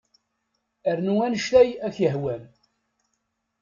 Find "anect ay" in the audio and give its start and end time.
1.25-1.69